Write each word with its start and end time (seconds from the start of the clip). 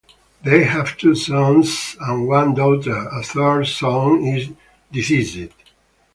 They 0.43 0.63
have 0.63 0.97
two 0.97 1.13
sons 1.13 1.95
and 2.01 2.27
one 2.27 2.55
daughter; 2.55 3.07
a 3.13 3.21
third 3.21 3.65
son 3.67 4.25
is 4.25 4.47
deceased. 4.91 5.51